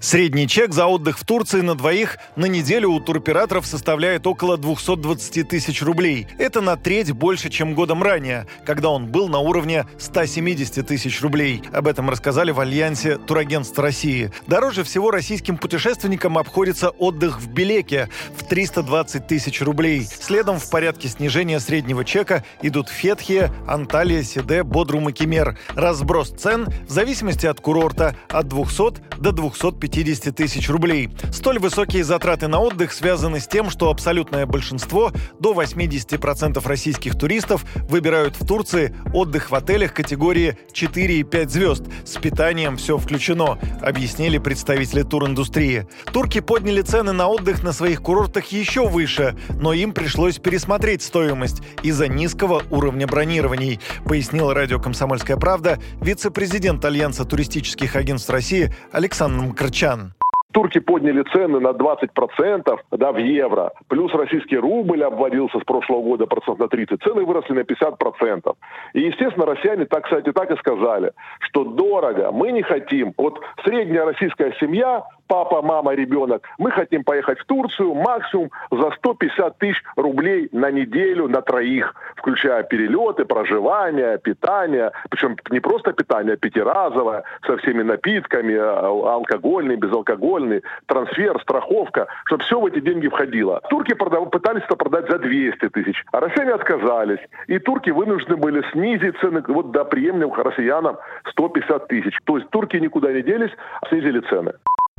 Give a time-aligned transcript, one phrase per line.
[0.00, 5.48] Средний чек за отдых в Турции на двоих на неделю у туроператоров составляет около 220
[5.48, 6.26] тысяч рублей.
[6.38, 11.62] Это на треть больше, чем годом ранее, когда он был на уровне 170 тысяч рублей.
[11.72, 14.30] Об этом рассказали в Альянсе Турагентств России.
[14.46, 20.06] Дороже всего российским путешественникам обходится отдых в Белеке в 320 тысяч рублей.
[20.06, 25.58] Следом в порядке снижения среднего чека идут Фетхия, Анталия, Сиде, Бодрум и Кемер.
[25.74, 31.10] Разброс цен в зависимости от курорта от 200 до 250 50 тысяч рублей.
[31.30, 37.64] Столь высокие затраты на отдых связаны с тем, что абсолютное большинство, до 80% российских туристов,
[37.88, 41.84] выбирают в Турции отдых в отелях категории 4 и 5 звезд.
[42.04, 45.86] С питанием все включено, объяснили представители туриндустрии.
[46.12, 51.62] Турки подняли цены на отдых на своих курортах еще выше, но им пришлось пересмотреть стоимость
[51.82, 59.75] из-за низкого уровня бронирований, пояснил радио «Комсомольская правда» вице-президент Альянса туристических агентств России Александр Мкрчан
[59.76, 60.12] англичан.
[60.52, 63.72] Турки подняли цены на 20% да, в евро.
[63.88, 67.02] Плюс российский рубль обводился с прошлого года процент на 30.
[67.02, 68.56] Цены выросли на 50%.
[68.94, 73.12] И, естественно, россияне так, кстати, так и сказали, что дорого, мы не хотим.
[73.18, 79.58] Вот средняя российская семья папа, мама, ребенок, мы хотим поехать в Турцию максимум за 150
[79.58, 86.36] тысяч рублей на неделю на троих, включая перелеты, проживание, питание, причем не просто питание, а
[86.36, 93.60] пятиразовое, со всеми напитками, а, алкогольный, безалкогольный, трансфер, страховка, чтобы все в эти деньги входило.
[93.70, 94.30] Турки продав...
[94.30, 97.20] пытались это продать за 200 тысяч, а россияне отказались.
[97.46, 100.98] И турки вынуждены были снизить цены вот до приемлемых россиянам
[101.30, 102.18] 150 тысяч.
[102.24, 104.52] То есть турки никуда не делись, а снизили цены.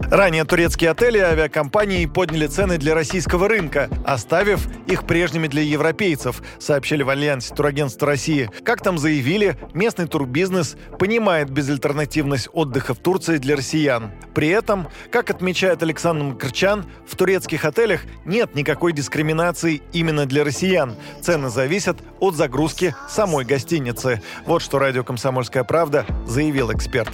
[0.10, 6.42] Ранее турецкие отели и авиакомпании подняли цены для российского рынка, оставив их прежними для европейцев,
[6.60, 8.50] сообщили в Альянсе Турагентства России.
[8.64, 14.12] Как там заявили, местный турбизнес понимает безальтернативность отдыха в Турции для россиян.
[14.34, 20.96] При этом, как отмечает Александр Мкрчан, в турецких отелях нет никакой дискриминации именно для россиян.
[21.22, 24.22] Цены зависят от загрузки самой гостиницы.
[24.46, 27.12] Вот что радио «Комсомольская правда» заявил эксперт.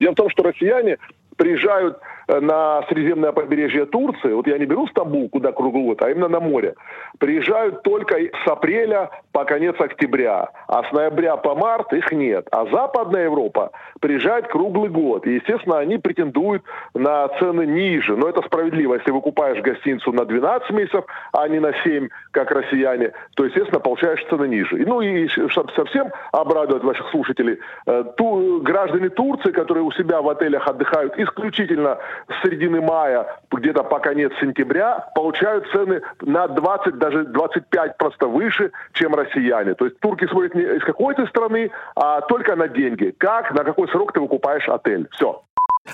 [0.00, 0.96] Дело в том, что россияне
[1.36, 1.98] приезжают
[2.40, 6.74] на Средиземное побережье Турции, вот я не беру Стамбул, куда круглогод, а именно на море,
[7.18, 12.46] приезжают только с апреля по конец октября, а с ноября по март их нет.
[12.52, 15.26] А Западная Европа приезжает круглый год.
[15.26, 16.62] И, естественно, они претендуют
[16.94, 18.16] на цены ниже.
[18.16, 18.94] Но это справедливо.
[18.94, 24.24] Если выкупаешь гостиницу на 12 месяцев, а не на 7, как россияне, то, естественно, получаешь
[24.28, 24.80] цены ниже.
[24.80, 30.20] И, ну и чтобы совсем обрадовать ваших слушателей, э, ту, граждане Турции, которые у себя
[30.20, 33.26] в отелях отдыхают исключительно с середины мая,
[33.56, 39.74] где-то по конец сентября, получают цены на 20, даже 25 просто выше, чем россияне.
[39.74, 43.14] То есть турки смотрят не из какой-то страны, а только на деньги.
[43.18, 45.08] Как, на какой срок ты выкупаешь отель.
[45.12, 45.42] Все.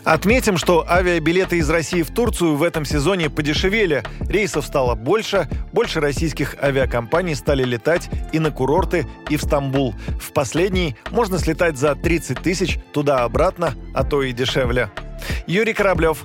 [0.05, 4.03] Отметим, что авиабилеты из России в Турцию в этом сезоне подешевели.
[4.29, 9.95] Рейсов стало больше, больше российских авиакомпаний стали летать и на курорты, и в Стамбул.
[10.21, 14.91] В последний можно слетать за 30 тысяч туда-обратно, а то и дешевле.
[15.47, 16.25] Юрий Кораблев,